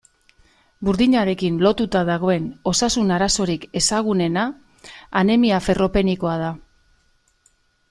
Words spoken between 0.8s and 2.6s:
Burdinarekin lotuta dagoen